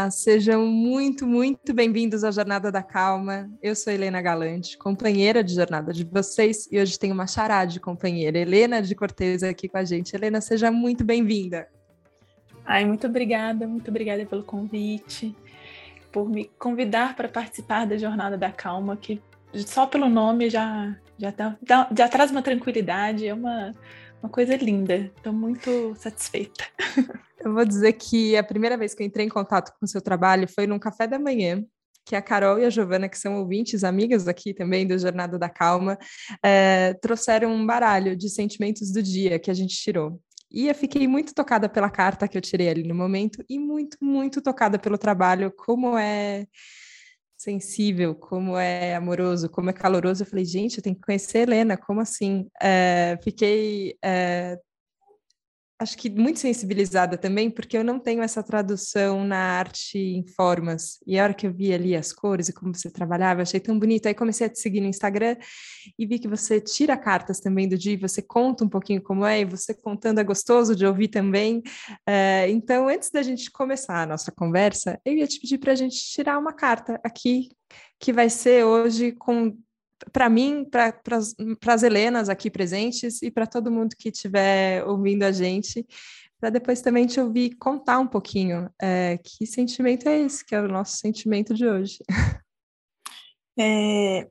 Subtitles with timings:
[0.00, 3.50] Olá, sejam muito, muito bem-vindos à Jornada da Calma.
[3.62, 7.80] Eu sou Helena Galante, companheira de jornada de vocês, e hoje tenho uma charade de
[7.80, 10.16] companheira, Helena de Cortez, aqui com a gente.
[10.16, 11.68] Helena, seja muito bem-vinda.
[12.64, 15.36] Ai, muito obrigada, muito obrigada pelo convite,
[16.10, 19.20] por me convidar para participar da Jornada da Calma, que
[19.54, 21.58] só pelo nome já, já, dá,
[21.94, 23.74] já traz uma tranquilidade, é uma,
[24.22, 24.96] uma coisa linda.
[25.14, 26.64] Estou muito satisfeita.
[27.42, 30.00] Eu vou dizer que a primeira vez que eu entrei em contato com o seu
[30.00, 31.64] trabalho foi num café da manhã,
[32.04, 35.48] que a Carol e a Giovana, que são ouvintes, amigas aqui também do Jornada da
[35.48, 35.98] Calma,
[36.42, 40.20] é, trouxeram um baralho de sentimentos do dia que a gente tirou.
[40.50, 43.96] E eu fiquei muito tocada pela carta que eu tirei ali no momento e muito,
[44.00, 46.46] muito tocada pelo trabalho, como é
[47.38, 50.24] sensível, como é amoroso, como é caloroso.
[50.24, 52.48] Eu falei, gente, eu tenho que conhecer a Helena, como assim?
[52.60, 54.58] É, fiquei é,
[55.80, 60.98] acho que muito sensibilizada também, porque eu não tenho essa tradução na arte em formas.
[61.06, 63.78] E a hora que eu vi ali as cores e como você trabalhava, achei tão
[63.78, 64.06] bonito.
[64.06, 65.36] Aí comecei a te seguir no Instagram
[65.98, 69.40] e vi que você tira cartas também do dia, você conta um pouquinho como é,
[69.40, 71.62] e você contando é gostoso de ouvir também.
[72.06, 75.76] É, então, antes da gente começar a nossa conversa, eu ia te pedir para a
[75.76, 77.48] gente tirar uma carta aqui,
[77.98, 79.56] que vai ser hoje com
[80.12, 80.94] para mim, para
[81.74, 85.86] as Helenas aqui presentes e para todo mundo que estiver ouvindo a gente,
[86.40, 90.60] para depois também te ouvir contar um pouquinho é, que sentimento é esse, que é
[90.60, 91.98] o nosso sentimento de hoje.
[93.58, 94.26] É,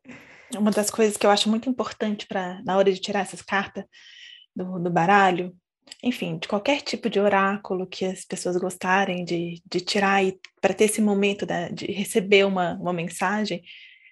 [0.58, 3.84] uma das coisas que eu acho muito importante para na hora de tirar essas cartas
[4.56, 5.56] do, do baralho,
[6.04, 10.74] enfim, de qualquer tipo de oráculo que as pessoas gostarem de, de tirar e para
[10.74, 13.62] ter esse momento da, de receber uma, uma mensagem,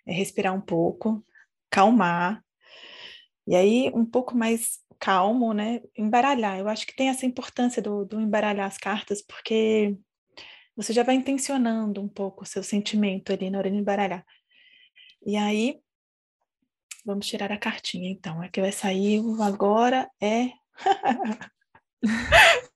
[0.05, 1.25] é respirar um pouco,
[1.69, 2.43] calmar.
[3.45, 5.81] E aí, um pouco mais calmo, né?
[5.97, 6.59] Embaralhar.
[6.59, 9.95] Eu acho que tem essa importância do, do embaralhar as cartas, porque
[10.75, 14.25] você já vai intencionando um pouco o seu sentimento ali na hora de embaralhar.
[15.25, 15.79] E aí,
[17.05, 18.41] vamos tirar a cartinha, então.
[18.41, 20.49] A que vai sair agora é.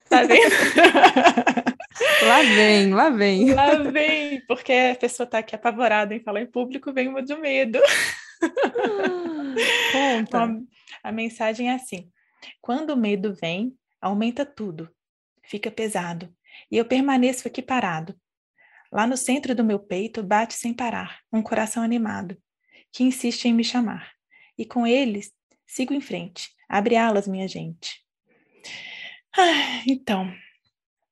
[0.08, 0.54] tá vendo?
[2.26, 3.54] lá vem, lá vem.
[3.54, 7.34] Lá vem, porque a pessoa tá aqui apavorada em falar em público, vem uma de
[7.36, 7.78] medo.
[9.92, 10.44] Conta.
[10.44, 12.10] A, a mensagem é assim:
[12.60, 14.90] quando o medo vem, aumenta tudo,
[15.44, 16.34] fica pesado,
[16.70, 18.14] e eu permaneço aqui parado.
[18.90, 22.36] Lá no centro do meu peito bate sem parar um coração animado,
[22.92, 24.12] que insiste em me chamar.
[24.58, 25.32] E com eles
[25.66, 26.50] sigo em frente.
[26.68, 28.02] Abre alas, minha gente.
[29.34, 30.30] Ah, então,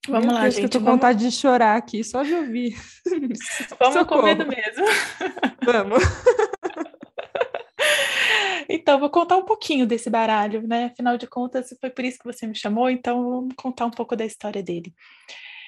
[0.06, 0.64] vamos Meu lá, Deus, gente.
[0.64, 1.00] Eu tô com vamos...
[1.00, 2.76] vontade de chorar aqui, só de ouvir.
[3.78, 4.20] vamos Socorro.
[4.20, 4.84] com medo mesmo.
[5.64, 6.02] Vamos.
[8.72, 10.84] Então, vou contar um pouquinho desse baralho, né?
[10.86, 14.14] Afinal de contas, foi por isso que você me chamou, então vamos contar um pouco
[14.14, 14.94] da história dele.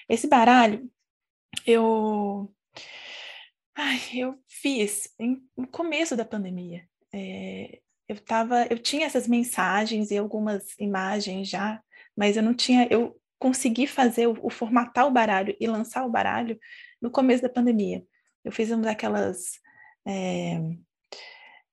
[0.08, 0.88] Esse baralho,
[1.66, 2.52] eu.
[3.74, 6.86] Ai, eu fiz em, no começo da pandemia.
[7.12, 11.82] É, eu tava, eu tinha essas mensagens e algumas imagens já,
[12.16, 16.10] mas eu não tinha, eu consegui fazer o, o formatar o baralho e lançar o
[16.10, 16.58] baralho
[17.00, 18.04] no começo da pandemia.
[18.44, 19.60] Eu fiz uma daquelas
[20.06, 20.60] é,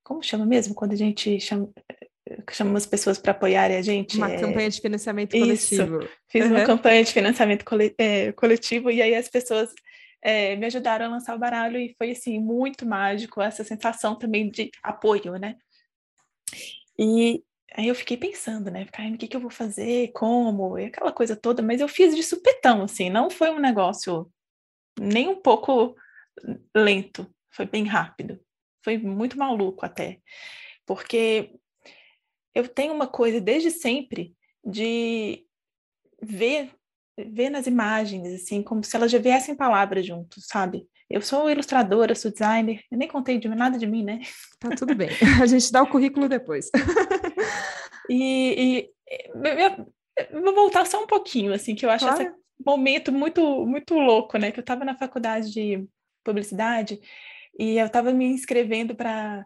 [0.10, 0.74] como chama mesmo?
[0.74, 1.70] Quando a gente chama,
[2.50, 4.18] chama as pessoas para apoiarem a gente.
[4.18, 4.40] Uma é...
[4.40, 6.00] campanha de financiamento coletivo.
[6.02, 6.10] Isso.
[6.28, 6.52] Fiz uhum.
[6.52, 7.64] uma campanha de financiamento
[7.96, 9.72] é, coletivo e aí as pessoas
[10.20, 14.50] é, me ajudaram a lançar o baralho e foi assim muito mágico essa sensação também
[14.50, 15.56] de apoio, né?
[16.98, 17.44] E
[17.76, 18.86] aí eu fiquei pensando, né?
[18.86, 22.16] Ficar, o que, que eu vou fazer, como, e aquela coisa toda, mas eu fiz
[22.16, 24.28] de supetão, assim, não foi um negócio
[25.00, 25.96] nem um pouco
[26.76, 28.40] lento, foi bem rápido
[28.90, 30.20] foi muito maluco até,
[30.86, 31.52] porque
[32.56, 34.34] eu tenho uma coisa desde sempre
[34.66, 35.46] de
[36.22, 36.72] ver
[37.18, 40.88] ver nas imagens assim como se elas já viessem palavras juntos, sabe?
[41.10, 44.22] Eu sou ilustradora, sou designer, eu nem contei de nada de mim, né?
[44.60, 45.10] Tá tudo bem.
[45.42, 46.70] A gente dá o currículo depois.
[48.10, 48.90] e, e
[50.32, 52.22] vou voltar só um pouquinho, assim, que eu acho claro.
[52.22, 52.32] esse
[52.66, 54.52] momento muito muito louco, né?
[54.52, 55.86] Que eu estava na faculdade de
[56.24, 57.00] publicidade
[57.60, 59.46] e eu estava me inscrevendo para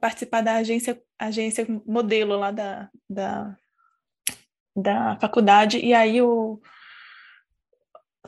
[0.00, 3.56] participar da agência, agência modelo lá da, da,
[4.76, 6.60] da faculdade, e aí o,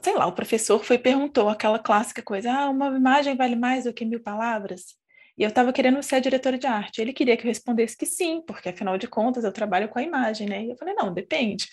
[0.00, 3.92] sei lá, o professor foi perguntou aquela clássica coisa, ah, uma imagem vale mais do
[3.92, 4.94] que mil palavras?
[5.36, 7.00] E eu estava querendo ser diretora de arte.
[7.00, 10.02] Ele queria que eu respondesse que sim, porque afinal de contas eu trabalho com a
[10.02, 10.64] imagem, né?
[10.64, 11.68] E eu falei, não, depende.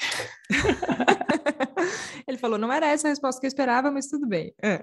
[2.27, 4.51] Ele falou, não era essa a resposta que eu esperava, mas tudo bem.
[4.63, 4.81] É.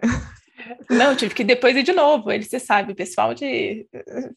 [0.91, 2.31] Não, tive que depois ir de novo.
[2.31, 3.87] Ele, você sabe, pessoal de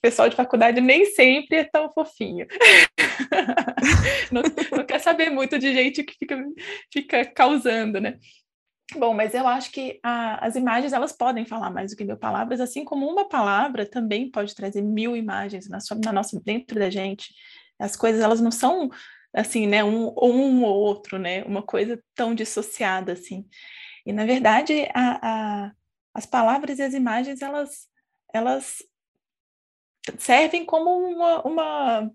[0.01, 2.47] pessoal de faculdade nem sempre é tão fofinho.
[4.31, 4.41] Não,
[4.77, 6.43] não quer saber muito de gente que fica,
[6.91, 8.17] fica causando, né?
[8.95, 12.17] Bom, mas eu acho que a, as imagens elas podem falar mais do que mil
[12.17, 16.77] palavras, assim como uma palavra também pode trazer mil imagens na, sua, na nossa dentro
[16.77, 17.33] da gente.
[17.79, 18.89] As coisas elas não são
[19.33, 23.45] assim, né, um, um ou outro, né, uma coisa tão dissociada assim.
[24.05, 25.19] E na verdade a,
[25.65, 25.71] a,
[26.13, 27.89] as palavras e as imagens elas
[28.33, 28.81] elas
[30.17, 32.11] servem como uma, uma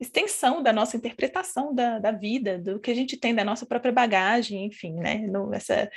[0.00, 3.92] extensão da nossa interpretação da, da vida, do que a gente tem da nossa própria
[3.92, 5.18] bagagem, enfim, né?
[5.26, 5.90] No, essa,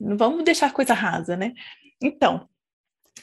[0.00, 1.52] não vamos deixar coisa rasa, né?
[2.02, 2.48] Então,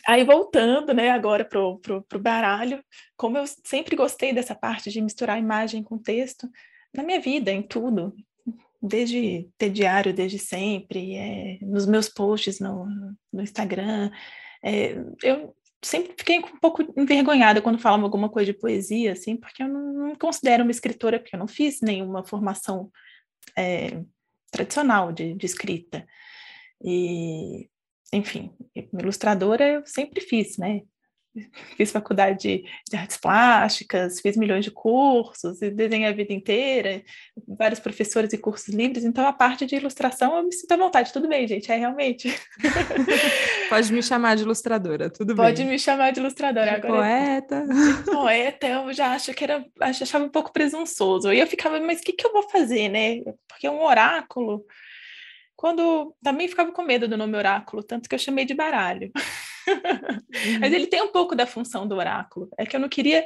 [0.05, 2.83] aí voltando, né, agora para o baralho,
[3.15, 6.49] como eu sempre gostei dessa parte de misturar imagem com texto,
[6.93, 8.15] na minha vida, em tudo,
[8.81, 12.85] desde ter diário desde sempre, é, nos meus posts no,
[13.31, 14.11] no Instagram,
[14.63, 19.63] é, eu sempre fiquei um pouco envergonhada quando falava alguma coisa de poesia, assim, porque
[19.63, 22.91] eu não, me considero uma escritora, porque eu não fiz nenhuma formação
[23.57, 24.03] é,
[24.51, 26.05] tradicional de, de, escrita.
[26.83, 27.69] E,
[28.13, 28.51] enfim,
[28.93, 30.81] ilustradora eu sempre fiz, né?
[31.75, 37.03] Fiz faculdade de, artes plásticas, fiz milhões de cursos, desenhei a vida inteira,
[37.47, 41.13] vários professores e cursos livres, então a parte de ilustração eu me sinto à vontade,
[41.13, 42.33] tudo bem, gente, é realmente.
[43.69, 45.65] Pode me chamar de ilustradora, tudo Pode bem.
[45.65, 46.79] Pode me chamar de ilustradora.
[46.79, 47.67] De Agora, poeta.
[47.97, 51.99] De poeta, eu já acho que era, achava um pouco presunçoso, e eu ficava, mas
[51.99, 53.21] o que, que eu vou fazer, né?
[53.47, 54.65] Porque é um oráculo
[55.57, 59.11] quando também ficava com medo do nome oráculo, tanto que eu chamei de baralho.
[59.67, 60.59] Uhum.
[60.59, 62.49] Mas ele tem um pouco da função do oráculo.
[62.57, 63.25] É que eu não queria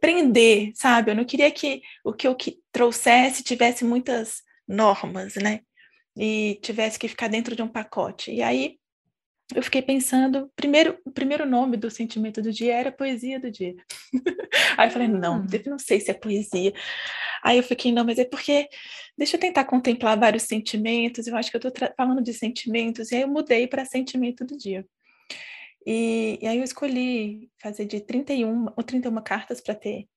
[0.00, 1.10] prender, sabe?
[1.10, 5.60] Eu não queria que o que eu que trouxesse tivesse muitas normas, né?
[6.16, 8.32] E tivesse que ficar dentro de um pacote.
[8.32, 8.78] E aí
[9.54, 13.74] eu fiquei pensando, primeiro, o primeiro nome do sentimento do dia era poesia do dia.
[14.78, 15.46] Aí eu falei, não, hum.
[15.66, 16.72] não sei se é poesia.
[17.42, 18.68] Aí eu fiquei, não, mas é porque
[19.18, 23.16] deixa eu tentar contemplar vários sentimentos, eu acho que eu estou falando de sentimentos, e
[23.16, 24.86] aí eu mudei para sentimento do dia.
[25.86, 30.08] E, e, aí eu escolhi fazer de 31 ou 31 cartas para ter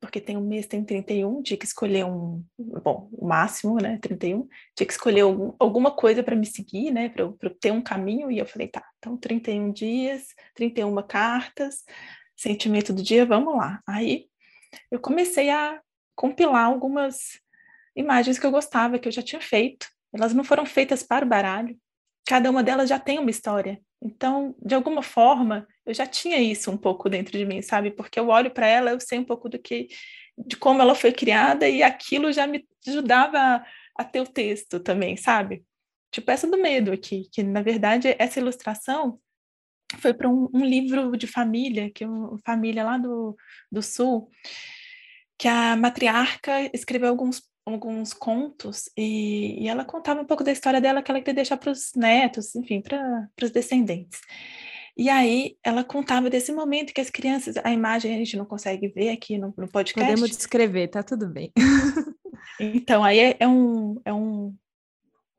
[0.00, 4.46] porque tem um mês, tem 31, tinha que escolher um, bom, o máximo, né, 31,
[4.74, 7.80] tinha que escolher algum, alguma coisa para me seguir, né, para eu, eu, ter um
[7.80, 11.84] caminho, e eu falei, tá, então 31 dias, 31 cartas,
[12.36, 13.82] sentimento do dia, vamos lá.
[13.86, 14.26] Aí
[14.90, 15.80] eu comecei a
[16.14, 17.40] compilar algumas
[17.94, 21.28] imagens que eu gostava, que eu já tinha feito, elas não foram feitas para o
[21.28, 21.76] baralho,
[22.26, 26.70] cada uma delas já tem uma história, então, de alguma forma, eu já tinha isso
[26.70, 27.90] um pouco dentro de mim, sabe?
[27.90, 29.88] Porque eu olho para ela, eu sei um pouco do que,
[30.36, 33.64] de como ela foi criada e aquilo já me ajudava a,
[33.96, 35.64] a ter o texto também, sabe?
[36.12, 39.18] Tipo essa do medo aqui, que na verdade essa ilustração
[39.98, 43.36] foi para um, um, livro de família, que é uma família lá do,
[43.70, 44.30] do sul,
[45.38, 50.80] que a matriarca escreveu alguns alguns contos e, e, ela contava um pouco da história
[50.80, 54.20] dela que ela queria deixar para os netos, enfim, para os descendentes.
[54.96, 58.88] E aí ela contava desse momento que as crianças, a imagem a gente não consegue
[58.88, 60.08] ver aqui no, no podcast.
[60.08, 61.52] Podemos descrever, tá tudo bem.
[62.58, 64.56] então aí é, é, um, é um,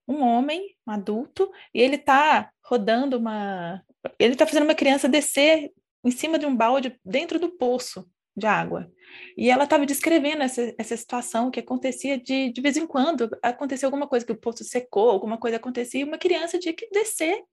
[0.08, 3.82] um homem, um adulto, e ele está rodando uma.
[4.20, 5.72] Ele está fazendo uma criança descer
[6.04, 8.08] em cima de um balde dentro do poço
[8.38, 8.92] de água.
[9.36, 13.88] E ela estava descrevendo essa, essa situação que acontecia de, de vez em quando, acontecia
[13.88, 17.44] alguma coisa, que o poço secou, alguma coisa acontecia, e uma criança tinha que descer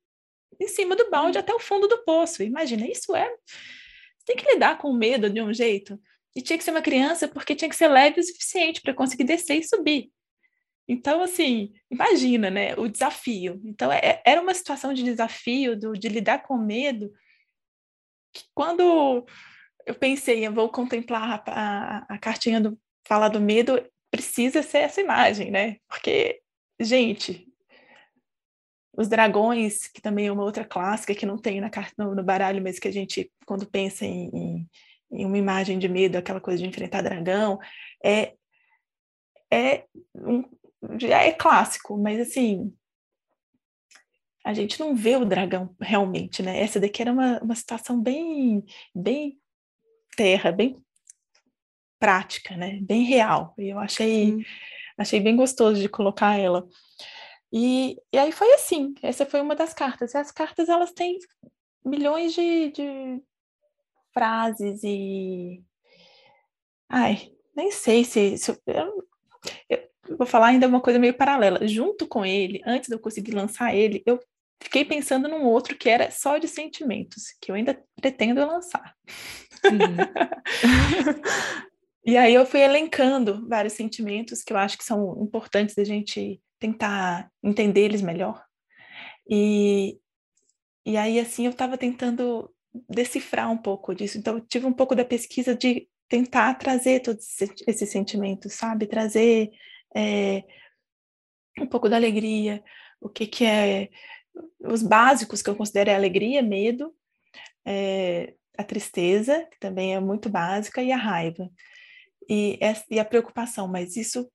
[0.61, 2.43] em cima do balde até o fundo do poço.
[2.43, 3.27] Imagina, isso é.
[3.27, 5.99] Você tem que lidar com o medo de um jeito.
[6.37, 9.25] E tinha que ser uma criança porque tinha que ser leve o suficiente para conseguir
[9.25, 10.11] descer e subir.
[10.87, 13.59] Então, assim, imagina, né, o desafio.
[13.65, 17.11] Então, é, era uma situação de desafio, do, de lidar com medo,
[18.35, 19.25] que quando
[19.87, 21.53] eu pensei, eu vou contemplar a,
[22.09, 25.77] a, a cartinha do Falar do Medo, precisa ser essa imagem, né?
[25.89, 26.41] Porque,
[26.81, 27.47] gente,
[28.97, 32.63] os dragões, que também é uma outra clássica que não tem na no, no baralho,
[32.63, 34.71] mas que a gente, quando pensa em, em,
[35.11, 37.59] em, uma imagem de medo, aquela coisa de enfrentar dragão,
[38.05, 38.35] é,
[39.53, 40.45] é, um,
[40.99, 42.73] já é clássico, mas assim,
[44.45, 46.61] a gente não vê o dragão realmente, né?
[46.61, 48.65] Essa daqui era uma, uma situação bem,
[48.95, 49.41] bem
[50.15, 50.77] terra, bem
[51.99, 52.79] prática, né?
[52.83, 53.55] Bem real.
[53.59, 54.45] E eu achei,
[54.99, 56.69] achei bem gostoso de colocar ela.
[57.53, 60.13] E, e aí foi assim, essa foi uma das cartas.
[60.13, 61.19] E as cartas, elas têm
[61.85, 63.23] milhões de, de
[64.13, 65.63] frases e...
[66.89, 68.37] Ai, nem sei se...
[68.39, 69.09] se eu,
[69.69, 71.67] eu vou falar ainda uma coisa meio paralela.
[71.67, 74.21] Junto com ele, antes de eu conseguir lançar ele, eu
[74.65, 78.97] fiquei pensando num outro que era só de sentimentos, que eu ainda pretendo lançar.
[79.65, 79.97] Uhum.
[82.05, 86.41] e aí eu fui elencando vários sentimentos que eu acho que são importantes da gente
[86.59, 88.43] tentar entender eles melhor.
[89.29, 89.99] E,
[90.85, 92.51] e aí, assim, eu estava tentando
[92.89, 94.17] decifrar um pouco disso.
[94.17, 97.27] Então, eu tive um pouco da pesquisa de tentar trazer todos
[97.67, 98.87] esses sentimentos, sabe?
[98.87, 99.51] Trazer
[99.95, 100.43] é,
[101.59, 102.63] um pouco da alegria,
[103.01, 103.91] o que, que é
[104.61, 106.95] os básicos que eu considero é alegria, medo,
[107.65, 111.49] é, a tristeza, que também é muito básica, e a raiva.
[112.29, 112.59] E,
[112.91, 114.31] e a preocupação, mas isso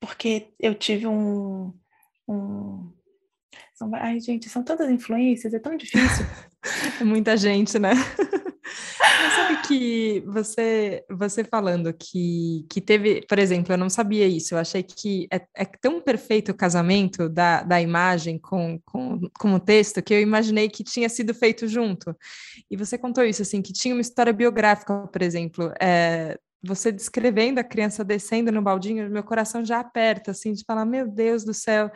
[0.00, 1.72] porque eu tive um,
[2.28, 2.92] um
[3.74, 6.24] são, ai, gente, são tantas influências, é tão difícil.
[7.04, 7.92] Muita gente, né?
[9.00, 14.54] Mas sabe que você, você falando que, que teve, por exemplo, eu não sabia isso,
[14.54, 19.54] eu achei que é, é tão perfeito o casamento da, da imagem com, com, com
[19.54, 22.16] o texto que eu imaginei que tinha sido feito junto.
[22.70, 27.58] E você contou isso, assim, que tinha uma história biográfica, por exemplo, é, você descrevendo
[27.58, 31.52] a criança descendo no baldinho, meu coração já aperta, assim, de falar, meu Deus do
[31.52, 31.90] céu,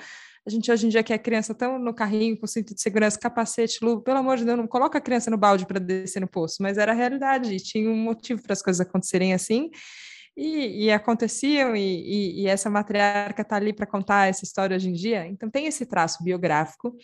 [0.49, 3.78] a gente hoje em dia quer criança tão no carrinho, com cinto de segurança, capacete,
[3.83, 6.57] luva, pelo amor de Deus, não coloca a criança no balde para descer no poço,
[6.62, 9.71] mas era a realidade, tinha um motivo para as coisas acontecerem assim,
[10.35, 14.88] e, e aconteciam, e, e, e, essa matriarca está ali para contar essa história hoje
[14.88, 16.97] em dia, então tem esse traço biográfico,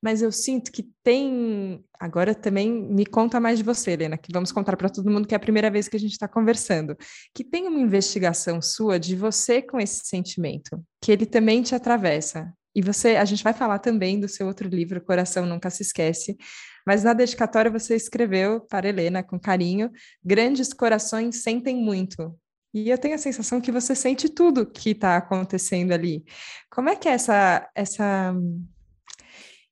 [0.00, 1.84] mas eu sinto que tem.
[1.98, 5.34] Agora também me conta mais de você, Helena, que vamos contar para todo mundo que
[5.34, 6.96] é a primeira vez que a gente está conversando,
[7.34, 12.54] que tem uma investigação sua de você com esse sentimento, que ele também te atravessa.
[12.74, 16.36] E você, a gente vai falar também do seu outro livro, Coração Nunca Se Esquece,
[16.86, 19.90] mas na dedicatória você escreveu para Helena, com carinho,
[20.24, 22.34] grandes corações sentem muito.
[22.72, 26.24] E eu tenho a sensação que você sente tudo que está acontecendo ali.
[26.70, 28.34] Como é que é essa, essa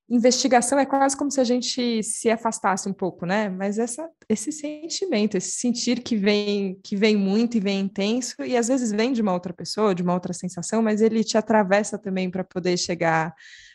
[0.08, 3.48] investigação é quase como se a gente se afastasse um pouco, né?
[3.48, 8.56] Mas essa, esse sentimento, esse sentir que vem, que vem muito e vem intenso, e
[8.56, 11.98] às vezes vem de uma outra pessoa, de uma outra sensação, mas ele te atravessa
[11.98, 13.34] também para poder chegar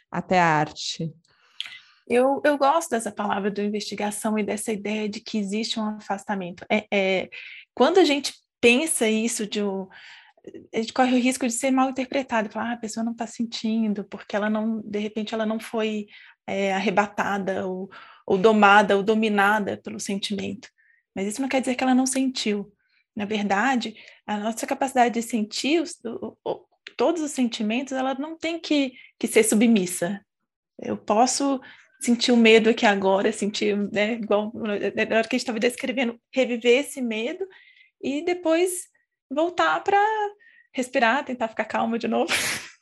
[0.09, 1.13] até a arte.
[2.07, 6.65] Eu, eu gosto dessa palavra do investigação e dessa ideia de que existe um afastamento.
[6.69, 7.29] É, é
[7.73, 9.87] quando a gente pensa isso de um,
[10.73, 13.27] a gente corre o risco de ser mal interpretado, falar, ah, a pessoa não está
[13.27, 16.07] sentindo, porque ela não, de repente, ela não foi
[16.47, 17.89] é, arrebatada ou,
[18.25, 20.69] ou domada ou dominada pelo sentimento.
[21.15, 22.71] Mas isso não quer dizer que ela não sentiu.
[23.15, 23.95] Na verdade,
[24.25, 26.65] a nossa capacidade de sentir os, o,
[26.97, 30.23] todos os sentimentos, ela não tem que, que ser submissa.
[30.79, 31.61] Eu posso
[31.99, 36.19] sentir o medo aqui agora, sentir, né, igual na hora que a gente estava descrevendo,
[36.33, 37.45] reviver esse medo
[38.01, 38.90] e depois
[39.31, 39.99] voltar para
[40.73, 42.31] respirar, tentar ficar calma de novo.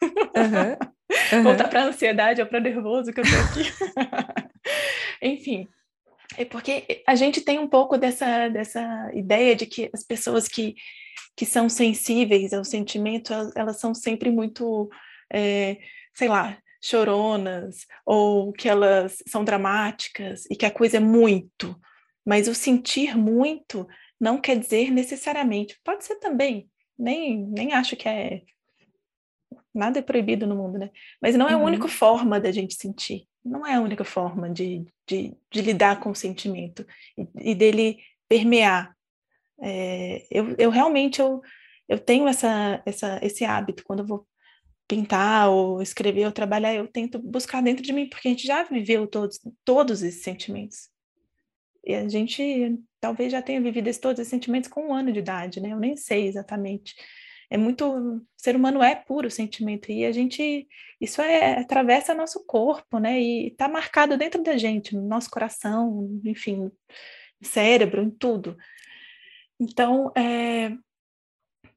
[0.01, 0.89] Uhum.
[1.37, 1.43] Uhum.
[1.43, 4.43] Voltar para a ansiedade ou para nervoso que eu tô aqui.
[5.21, 5.67] Enfim,
[6.37, 10.75] é porque a gente tem um pouco dessa, dessa ideia de que as pessoas que,
[11.35, 14.89] que são sensíveis ao sentimento, elas, elas são sempre muito,
[15.33, 15.77] é,
[16.13, 21.75] sei lá, choronas, ou que elas são dramáticas e que a coisa é muito.
[22.25, 23.87] Mas o sentir muito
[24.19, 28.41] não quer dizer necessariamente, pode ser também, nem, nem acho que é.
[29.73, 30.89] Nada é proibido no mundo, né?
[31.21, 31.61] Mas não é uhum.
[31.61, 35.99] a única forma da gente sentir, não é a única forma de, de, de lidar
[35.99, 36.85] com o sentimento
[37.17, 38.95] e, e dele permear.
[39.61, 41.41] É, eu, eu realmente eu,
[41.87, 44.27] eu tenho essa, essa, esse hábito, quando eu vou
[44.87, 48.63] pintar ou escrever ou trabalhar, eu tento buscar dentro de mim, porque a gente já
[48.63, 50.89] viveu todos, todos esses sentimentos.
[51.89, 55.17] E a gente talvez já tenha vivido esse, todos esses sentimentos com um ano de
[55.17, 55.71] idade, né?
[55.71, 56.93] Eu nem sei exatamente.
[57.49, 57.83] É muito.
[57.83, 60.67] O ser humano é puro sentimento e a gente.
[61.01, 63.19] Isso é, atravessa nosso corpo, né?
[63.19, 66.71] E está marcado dentro da gente, no nosso coração, enfim,
[67.41, 68.55] cérebro, em tudo.
[69.59, 70.71] Então, é,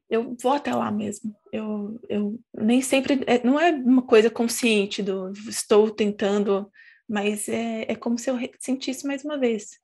[0.07, 1.35] eu vou até lá mesmo.
[1.51, 3.23] Eu, eu nem sempre.
[3.25, 6.71] É, não é uma coisa consciente do estou tentando,
[7.09, 9.81] mas é, é como se eu sentisse mais uma vez.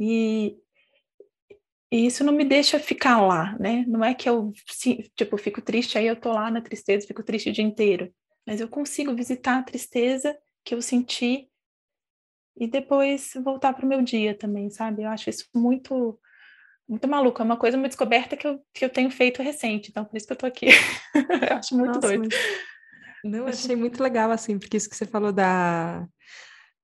[0.00, 0.56] E,
[1.92, 3.84] e isso não me deixa ficar lá, né?
[3.86, 4.50] Não é que eu,
[5.14, 8.10] tipo, fico triste, aí eu tô lá na tristeza, fico triste o dia inteiro.
[8.46, 11.48] Mas eu consigo visitar a tristeza que eu senti
[12.56, 15.02] e depois voltar para o meu dia também, sabe?
[15.02, 16.18] Eu acho isso muito
[16.88, 17.40] muito maluco.
[17.40, 20.26] É uma coisa, uma descoberta que eu, que eu tenho feito recente, então por isso
[20.26, 20.66] que eu tô aqui.
[21.50, 22.22] eu acho muito Nossa, doido.
[22.22, 22.34] Mas...
[23.22, 26.08] Não, achei muito legal, assim, porque isso que você falou da,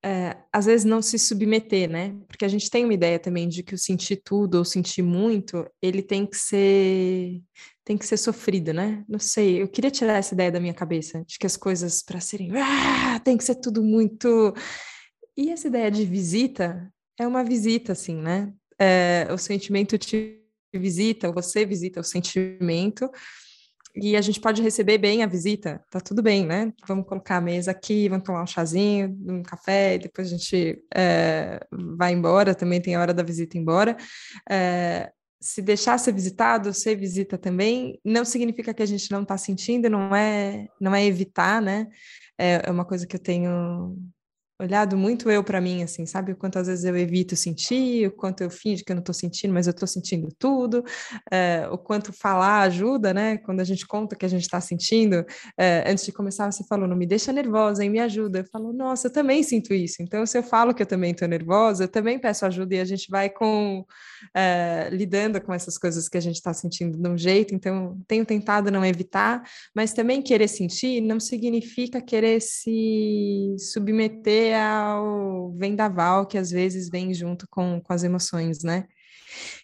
[0.06, 2.14] é, às vezes não se submeter, né?
[2.28, 5.68] Porque a gente tem uma ideia também de que o sentir tudo ou sentir muito,
[5.82, 7.42] ele tem que ser
[7.84, 9.04] tem que ser sofrido, né?
[9.08, 12.20] Não sei, eu queria tirar essa ideia da minha cabeça, de que as coisas para
[12.20, 14.54] serem ah, tem que ser tudo muito.
[15.36, 18.52] E essa ideia de visita é uma visita, assim, né?
[18.78, 20.40] É, o sentimento te
[20.72, 23.10] visita, ou você visita o sentimento,
[23.96, 26.72] e a gente pode receber bem a visita, tá tudo bem, né?
[26.86, 30.82] Vamos colocar a mesa aqui, vamos tomar um chazinho, um café, e depois a gente
[30.94, 31.60] é,
[31.96, 33.96] vai embora, também tem a hora da visita embora.
[34.48, 35.10] É,
[35.40, 39.88] se deixar ser visitado, ser visita também, não significa que a gente não está sentindo,
[39.88, 41.86] não é, não é evitar, né?
[42.38, 43.96] É, é uma coisa que eu tenho
[44.60, 46.32] olhado muito eu para mim, assim, sabe?
[46.32, 49.14] O quanto às vezes eu evito sentir, o quanto eu fingo que eu não estou
[49.14, 50.82] sentindo, mas eu estou sentindo tudo,
[51.30, 53.36] é, o quanto falar ajuda, né?
[53.38, 55.24] Quando a gente conta que a gente está sentindo,
[55.58, 57.90] é, antes de começar você falou, não me deixa nervosa, hein?
[57.90, 58.40] Me ajuda.
[58.40, 59.96] Eu falo, nossa, eu também sinto isso.
[60.00, 62.84] Então, se eu falo que eu também estou nervosa, eu também peço ajuda e a
[62.84, 63.84] gente vai com
[64.34, 67.54] é, lidando com essas coisas que a gente está sentindo de um jeito.
[67.54, 69.42] Então, tenho tentado não evitar,
[69.74, 77.12] mas também querer sentir não significa querer se submeter ao vendaval que às vezes vem
[77.14, 78.86] junto com, com as emoções, né?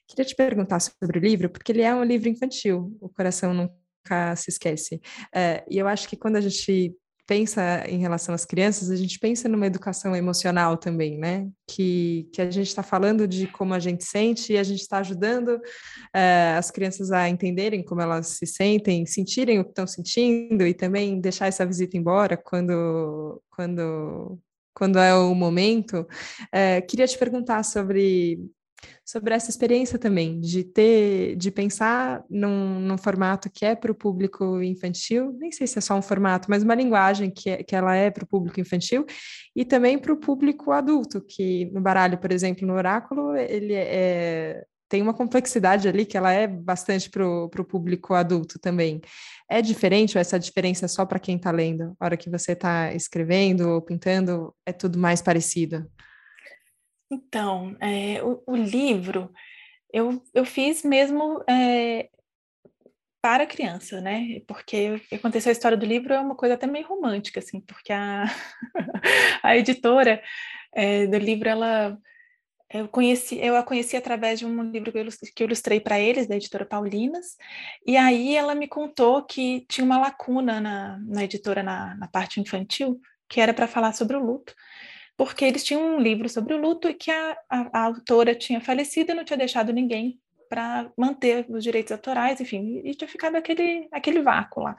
[0.09, 4.37] Queria te perguntar sobre o livro, porque ele é um livro infantil, o coração nunca
[4.37, 5.01] se esquece.
[5.35, 6.95] É, e eu acho que quando a gente
[7.27, 11.49] pensa em relação às crianças, a gente pensa numa educação emocional também, né?
[11.67, 14.99] Que, que a gente está falando de como a gente sente e a gente está
[14.99, 20.67] ajudando uh, as crianças a entenderem como elas se sentem, sentirem o que estão sentindo
[20.67, 24.39] e também deixar essa visita embora quando, quando
[24.75, 26.07] quando é o momento.
[26.53, 28.39] É, queria te perguntar sobre,
[29.05, 33.95] sobre essa experiência também, de ter, de pensar num, num formato que é para o
[33.95, 37.75] público infantil, nem sei se é só um formato, mas uma linguagem que, é, que
[37.75, 39.05] ela é para o público infantil,
[39.55, 44.65] e também para o público adulto, que no baralho, por exemplo, no oráculo, ele é,
[44.93, 49.01] tem uma complexidade ali que ela é bastante para o público adulto também.
[49.49, 51.97] É diferente ou essa diferença é só para quem está lendo?
[51.99, 55.91] A hora que você está escrevendo ou pintando, é tudo mais parecido?
[57.11, 59.33] Então, é, o, o, livro
[59.91, 62.11] eu, eu fiz mesmo é,
[63.23, 64.43] para criança, né?
[64.47, 68.27] Porque aconteceu a história do livro é uma coisa até meio romântica, assim, porque a,
[69.43, 70.23] a editora
[70.75, 71.99] é, do livro ela
[72.73, 74.99] eu conheci, eu a conheci através de um livro que
[75.43, 77.37] eu ilustrei, para eles, da editora Paulinas,
[77.87, 82.41] e aí ela me contou que tinha uma lacuna na, na editora, na, na parte
[82.41, 84.55] infantil, que era para falar sobre o luto,
[85.17, 88.61] porque eles tinham um livro sobre o luto e que a, a, a autora tinha
[88.61, 93.37] falecido e não tinha deixado ninguém para manter os direitos autorais, enfim, e tinha ficado
[93.37, 94.77] aquele, aquele vácuo lá.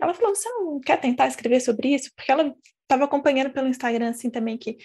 [0.00, 2.12] Ela falou: Você não quer tentar escrever sobre isso?
[2.14, 4.76] Porque ela estava acompanhando pelo Instagram, assim, também, que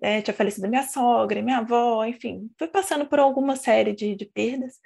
[0.00, 4.26] é, tinha falecido minha sogra, minha avó, enfim, fui passando por alguma série de, de
[4.26, 4.78] perdas.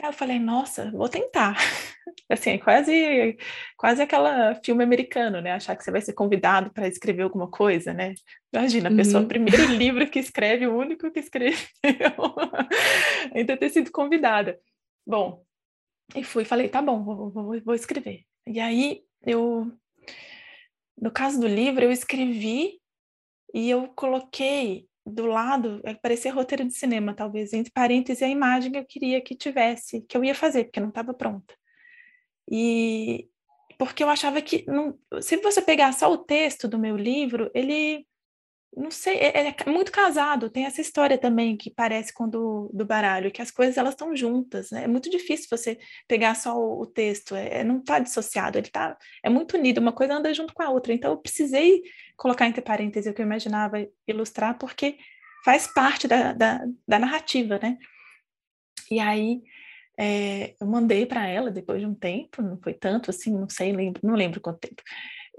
[0.00, 1.56] Aí eu falei, nossa, vou tentar.
[2.28, 3.36] assim, quase,
[3.76, 5.52] quase aquela filme americano, né?
[5.52, 8.14] Achar que você vai ser convidado para escrever alguma coisa, né?
[8.52, 9.28] Imagina, a pessoa, uhum.
[9.28, 11.58] primeiro livro que escreve, o único que escreveu,
[13.34, 14.58] ainda ter sido convidada.
[15.06, 15.44] Bom,
[16.14, 18.24] e fui, falei, tá bom, vou, vou, vou escrever.
[18.46, 19.70] E aí, eu,
[20.96, 22.79] no caso do livro, eu escrevi
[23.54, 28.72] e eu coloquei do lado, é, parecia roteiro de cinema, talvez, entre parênteses, a imagem
[28.72, 31.54] que eu queria que tivesse, que eu ia fazer, porque não estava pronta.
[32.50, 33.28] E
[33.78, 38.06] porque eu achava que, não, se você pegar só o texto do meu livro, ele
[38.76, 40.48] não sei, é, é, muito casado.
[40.48, 44.14] Tem essa história também que parece com do, do baralho, que as coisas elas estão
[44.14, 44.84] juntas, né?
[44.84, 48.68] É muito difícil você pegar só o, o texto, é, é não está dissociado, ele
[48.68, 50.92] tá, é muito unido, uma coisa anda junto com a outra.
[50.92, 51.82] Então eu precisei
[52.20, 54.98] colocar entre parênteses o que eu imaginava ilustrar, porque
[55.42, 57.78] faz parte da, da, da narrativa, né?
[58.90, 59.40] E aí
[59.98, 63.72] é, eu mandei para ela depois de um tempo, não foi tanto assim, não sei,
[63.72, 64.82] lembro, não lembro quanto tempo.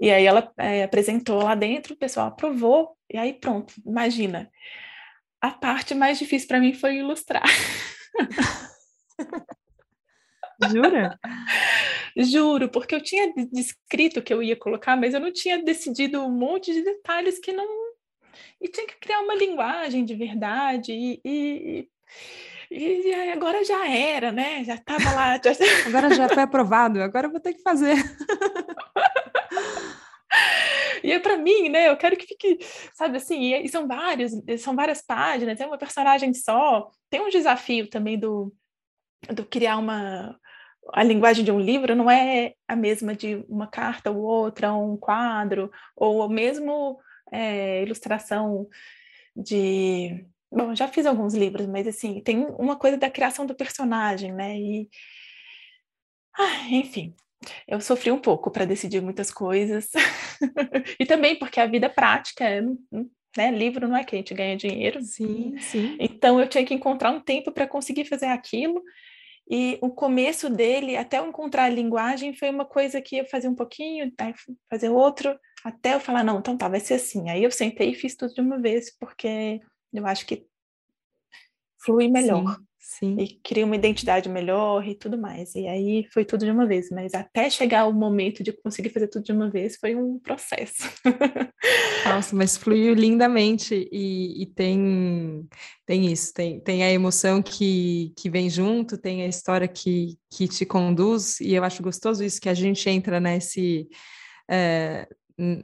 [0.00, 4.50] E aí ela é, apresentou lá dentro, o pessoal aprovou, e aí pronto, imagina.
[5.40, 7.46] A parte mais difícil para mim foi ilustrar.
[10.70, 11.18] Jura?
[12.16, 16.30] Juro, porque eu tinha descrito que eu ia colocar, mas eu não tinha decidido um
[16.30, 17.66] monte de detalhes que não.
[18.60, 21.88] E tinha que criar uma linguagem de verdade, e, e,
[22.70, 24.64] e agora já era, né?
[24.64, 25.40] Já estava lá.
[25.42, 25.52] Já...
[25.86, 27.96] Agora já foi aprovado, agora eu vou ter que fazer.
[31.02, 31.88] E é para mim, né?
[31.88, 32.58] Eu quero que fique,
[32.94, 36.88] sabe assim, e são vários, são várias páginas, é uma personagem só.
[37.10, 38.54] Tem um desafio também do,
[39.34, 40.38] do criar uma
[40.92, 44.96] a linguagem de um livro não é a mesma de uma carta ou outra, um
[44.96, 46.98] quadro, ou mesmo
[47.32, 48.68] é, ilustração
[49.34, 50.24] de.
[50.50, 54.58] Bom, já fiz alguns livros, mas assim, tem uma coisa da criação do personagem, né?
[54.58, 54.88] E.
[56.38, 57.14] Ah, enfim,
[57.66, 59.90] eu sofri um pouco para decidir muitas coisas.
[60.98, 62.62] e também porque a vida prática, é,
[63.36, 63.50] né?
[63.50, 65.02] Livro não é que a gente ganha dinheiro.
[65.02, 65.96] Sim, sim.
[65.98, 68.82] Então eu tinha que encontrar um tempo para conseguir fazer aquilo.
[69.50, 73.50] E o começo dele, até eu encontrar a linguagem, foi uma coisa que eu fazia
[73.50, 74.32] um pouquinho, aí
[74.70, 77.28] fazer outro, até eu falar, não, então tá, vai ser assim.
[77.28, 79.60] Aí eu sentei e fiz tudo de uma vez, porque
[79.92, 80.46] eu acho que
[81.84, 82.56] flui melhor.
[82.56, 82.71] Sim.
[82.84, 83.16] Sim.
[83.16, 85.54] E cria uma identidade melhor e tudo mais.
[85.54, 89.06] E aí foi tudo de uma vez, mas até chegar o momento de conseguir fazer
[89.06, 90.82] tudo de uma vez foi um processo.
[92.04, 95.48] Nossa, mas fluiu lindamente e, e, tem,
[95.86, 100.48] tem isso, tem, tem a emoção que, que vem junto, tem a história que, que
[100.48, 103.88] te conduz, e eu acho gostoso isso que a gente entra nesse.
[104.50, 105.06] É,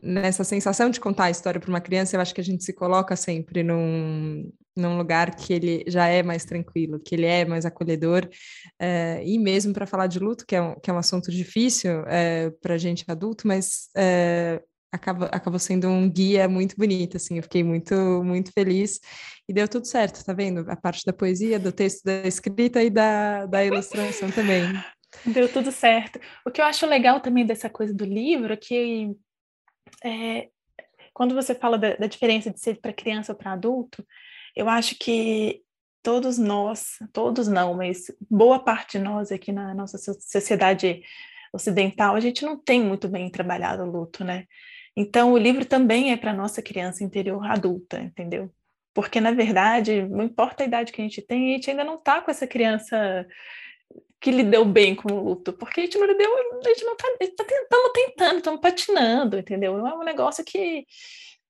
[0.02, 2.72] nessa sensação de contar a história para uma criança, eu acho que a gente se
[2.72, 7.66] coloca sempre num, num lugar que ele já é mais tranquilo, que ele é mais
[7.66, 8.28] acolhedor,
[8.78, 12.04] é, e mesmo para falar de luto, que é um, que é um assunto difícil
[12.06, 14.62] é, para a gente adulto, mas é,
[14.92, 19.00] acaba, acabou sendo um guia muito bonito, assim, eu fiquei muito, muito feliz,
[19.48, 20.64] e deu tudo certo, tá vendo?
[20.68, 24.62] A parte da poesia, do texto, da escrita e da, da ilustração também.
[25.24, 26.20] Deu tudo certo.
[26.46, 29.16] O que eu acho legal também dessa coisa do livro é que
[30.04, 30.48] é,
[31.14, 34.06] quando você fala da, da diferença de ser para criança ou para adulto,
[34.58, 35.62] eu acho que
[36.02, 41.00] todos nós, todos não, mas boa parte de nós aqui na nossa sociedade
[41.52, 44.46] ocidental, a gente não tem muito bem trabalhado o luto, né?
[44.96, 48.52] Então, o livro também é para nossa criança interior adulta, entendeu?
[48.92, 51.94] Porque, na verdade, não importa a idade que a gente tem, a gente ainda não
[51.94, 53.24] está com essa criança
[54.20, 57.08] que lidou bem com o luto, porque a gente não lidou, a gente não está
[57.36, 59.86] tá tentando, tentando, estamos patinando, entendeu?
[59.86, 60.84] É um negócio que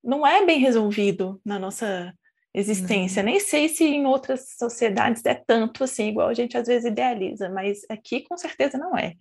[0.05, 2.13] não é bem resolvido na nossa
[2.59, 3.23] existência.
[3.23, 7.49] Nem sei se em outras sociedades é tanto assim, igual a gente às vezes idealiza,
[7.49, 9.15] mas aqui com certeza não é.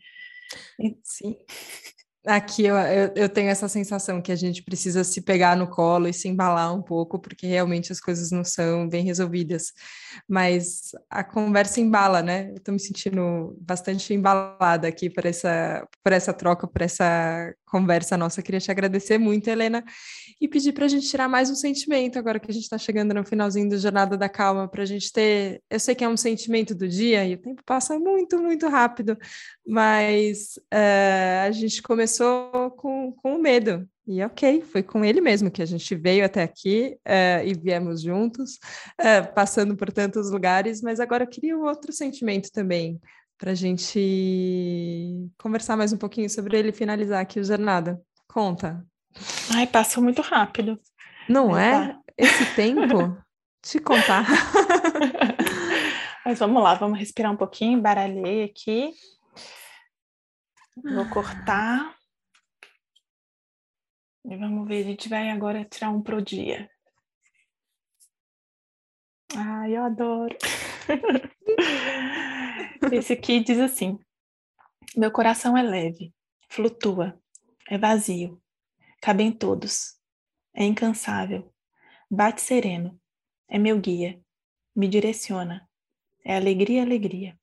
[1.03, 1.35] Sim.
[2.27, 6.09] Aqui eu, eu, eu, tenho essa sensação que a gente precisa se pegar no colo
[6.09, 9.71] e se embalar um pouco, porque realmente as coisas não são bem resolvidas.
[10.27, 12.49] Mas a conversa embala, né?
[12.49, 18.17] Eu estou me sentindo bastante embalada aqui por essa, por essa troca, por essa conversa
[18.17, 18.41] nossa.
[18.41, 19.81] Queria te agradecer muito, Helena,
[20.41, 23.13] e pedir para a gente tirar mais um sentimento agora que a gente está chegando
[23.13, 25.61] no finalzinho do Jornada da Calma, para a gente ter.
[25.69, 29.17] Eu sei que é um sentimento do dia e o tempo passa muito, muito rápido,
[29.65, 32.16] mas uh, a gente começou
[32.77, 33.87] com, com medo.
[34.07, 38.01] E ok, foi com ele mesmo que a gente veio até aqui uh, e viemos
[38.01, 38.53] juntos,
[39.01, 43.01] uh, passando por tantos lugares, mas agora eu queria um outro sentimento também,
[43.37, 48.01] para a gente conversar mais um pouquinho sobre ele e finalizar aqui o jornada.
[48.27, 48.85] Conta.
[49.53, 50.79] Ai, passou muito rápido.
[51.27, 51.89] Não é?
[51.89, 51.99] Tá.
[52.17, 53.17] Esse tempo?
[53.61, 54.25] Te contar.
[56.25, 58.93] Mas vamos lá, vamos respirar um pouquinho, baralhei aqui.
[60.83, 61.96] Vou cortar.
[64.29, 66.69] E vamos ver, a gente vai agora tirar um pro dia.
[69.33, 70.35] Ai, eu adoro.
[72.91, 73.97] Esse aqui diz assim:
[74.97, 76.13] Meu coração é leve,
[76.49, 77.17] flutua,
[77.69, 78.41] é vazio,
[79.01, 79.97] cabe em todos,
[80.53, 81.49] é incansável,
[82.11, 82.99] bate sereno,
[83.47, 84.21] é meu guia,
[84.75, 85.65] me direciona,
[86.25, 87.39] é alegria, alegria.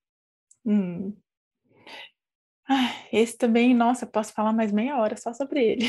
[0.66, 1.16] Hum.
[2.68, 5.86] Ah, esse também, nossa, posso falar mais meia hora só sobre ele.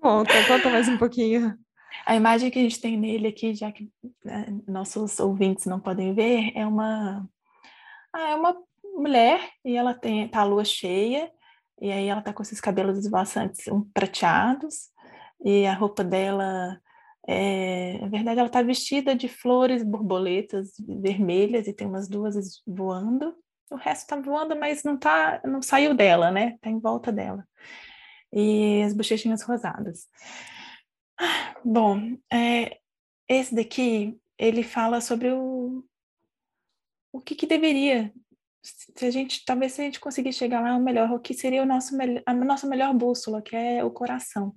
[0.00, 1.58] Conta, conta mais um pouquinho.
[2.06, 3.90] A imagem que a gente tem nele aqui, já que
[4.24, 7.28] né, nossos ouvintes não podem ver, é uma
[8.12, 8.56] ah, é uma
[8.94, 11.30] mulher e ela tem tá a lua cheia
[11.80, 14.88] e aí ela tá com esses cabelos esvoaçantes um, prateados
[15.44, 16.80] e a roupa dela
[17.26, 22.34] é, na verdade ela tá vestida de flores borboletas vermelhas e tem umas duas
[22.66, 23.34] voando
[23.70, 27.46] o resto tá voando mas não tá não saiu dela né tá em volta dela
[28.32, 30.06] e as bochechinhas rosadas
[31.64, 32.78] bom é,
[33.28, 35.84] esse daqui ele fala sobre o,
[37.12, 38.12] o que, que deveria,
[38.62, 41.62] se a gente, talvez se a gente conseguir chegar lá, o melhor, o que seria
[41.62, 44.54] o nosso, a nossa melhor bússola, que é o coração.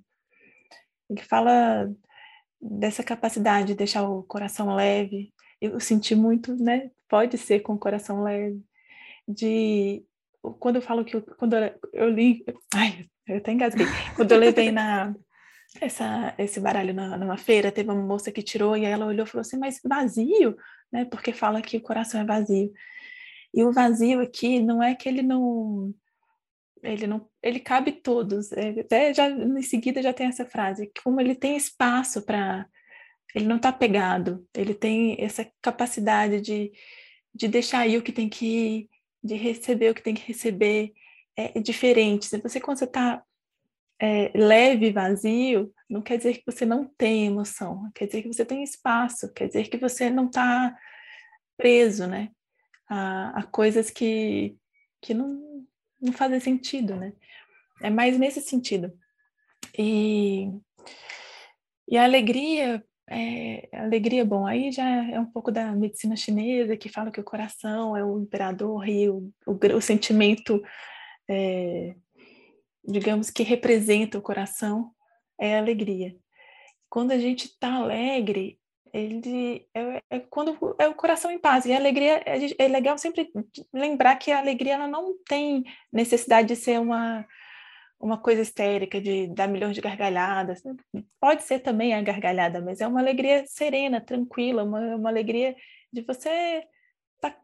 [1.14, 1.92] Que fala
[2.60, 5.32] dessa capacidade de deixar o coração leve.
[5.60, 6.90] Eu senti muito, né?
[7.08, 8.62] Pode ser com o coração leve.
[9.26, 10.04] De
[10.58, 11.54] quando eu falo que eu, quando
[11.92, 13.86] eu li, ai, eu até engasguei.
[14.16, 15.14] Quando eu levei na
[15.80, 19.28] essa, esse baralho na, numa feira, teve uma moça que tirou e ela olhou e
[19.28, 20.56] falou assim, mas vazio?
[20.92, 21.06] né?
[21.06, 22.70] Porque fala que o coração é vazio.
[23.54, 25.94] E o vazio aqui não é que ele não
[26.82, 28.52] ele não ele cabe todos.
[28.52, 32.66] É, até já em seguida já tem essa frase, como ele tem espaço para
[33.34, 36.70] ele não está pegado, ele tem essa capacidade de,
[37.34, 38.90] de deixar aí o que tem que ir,
[39.22, 40.92] de receber o que tem que receber.
[41.36, 42.28] É, é diferente.
[42.40, 43.22] Você, quando você está
[44.00, 48.44] é, leve, vazio, não quer dizer que você não tem emoção, quer dizer que você
[48.44, 50.76] tem espaço, quer dizer que você não está
[51.56, 52.30] preso, né?
[52.92, 54.54] a, a coisas que,
[55.00, 55.66] que não,
[56.00, 57.14] não fazem sentido, né?
[57.80, 58.92] É mais nesse sentido.
[59.78, 60.48] E,
[61.88, 66.88] e a alegria, é, alegria, bom, aí já é um pouco da medicina chinesa que
[66.88, 70.62] fala que o coração é o imperador e o, o, o sentimento,
[71.28, 71.94] é,
[72.84, 74.90] digamos que representa o coração,
[75.38, 76.16] é a alegria.
[76.88, 78.58] Quando a gente está alegre,
[78.92, 81.64] ele é, é, quando é o coração em paz.
[81.64, 83.30] E a alegria é, é, legal sempre
[83.72, 87.26] lembrar que a alegria ela não tem necessidade de ser uma
[88.02, 90.60] uma coisa histérica de dar milhões de gargalhadas.
[91.20, 95.54] Pode ser também a gargalhada, mas é uma alegria serena, tranquila, uma, uma alegria
[95.92, 96.66] de você
[97.14, 97.40] estar tá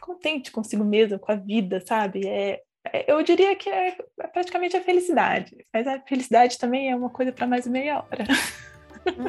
[0.00, 2.26] contente consigo mesmo, com a vida, sabe?
[2.26, 6.96] É, é eu diria que é, é praticamente a felicidade, mas a felicidade também é
[6.96, 8.24] uma coisa para mais meia hora.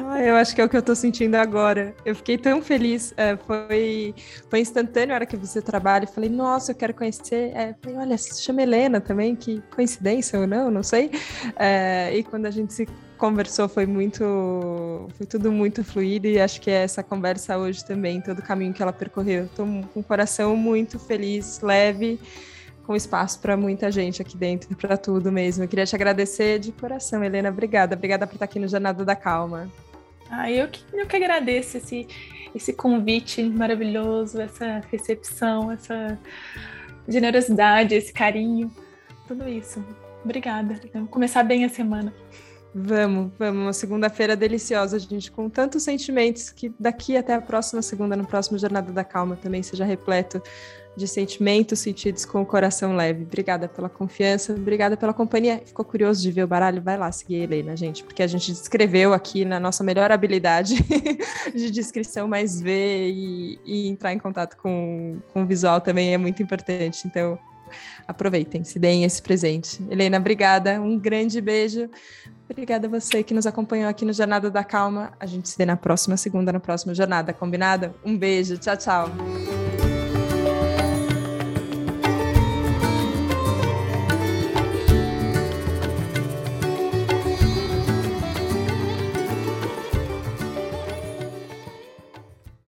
[0.06, 1.94] Ah, eu acho que é o que eu tô sentindo agora.
[2.04, 3.12] Eu fiquei tão feliz.
[3.16, 4.14] É, foi,
[4.48, 6.06] foi instantâneo a hora que você trabalha.
[6.06, 7.52] Falei, nossa, eu quero conhecer.
[7.54, 11.10] É, falei, olha, chama Helena também, que coincidência ou não, não sei.
[11.56, 16.60] É, e quando a gente se conversou foi muito foi tudo muito fluido e acho
[16.60, 20.02] que é essa conversa hoje também todo o caminho que ela percorreu estou com o
[20.02, 22.18] coração muito feliz leve
[22.86, 25.64] com espaço para muita gente aqui dentro, para tudo mesmo.
[25.64, 27.48] Eu queria te agradecer de coração, Helena.
[27.48, 27.96] Obrigada.
[27.96, 29.68] Obrigada por estar aqui no Jornada da Calma.
[30.30, 32.06] Ah, eu que, eu que agradeço esse,
[32.54, 36.18] esse convite maravilhoso, essa recepção, essa
[37.06, 38.70] generosidade, esse carinho,
[39.28, 39.84] tudo isso.
[40.24, 40.80] Obrigada.
[40.92, 42.12] Vamos começar bem a semana.
[42.74, 43.62] Vamos, vamos.
[43.62, 48.58] Uma segunda-feira deliciosa, gente, com tantos sentimentos que daqui até a próxima segunda, no próximo
[48.58, 50.42] Jornada da Calma, também seja repleto
[50.96, 53.22] de sentimentos sentidos com o coração leve.
[53.22, 55.62] Obrigada pela confiança, obrigada pela companhia.
[55.64, 56.82] Ficou curioso de ver o baralho?
[56.82, 60.74] Vai lá seguir a Helena, gente, porque a gente descreveu aqui na nossa melhor habilidade
[61.54, 66.18] de descrição, mas ver e, e entrar em contato com, com o visual também é
[66.18, 67.06] muito importante.
[67.06, 67.38] Então,
[68.06, 69.82] aproveitem, se deem esse presente.
[69.90, 71.88] Helena, obrigada, um grande beijo.
[72.48, 75.12] Obrigada a você que nos acompanhou aqui no Jornada da Calma.
[75.18, 77.94] A gente se vê na próxima segunda, na próxima jornada, combinado?
[78.04, 79.63] Um beijo, tchau, tchau.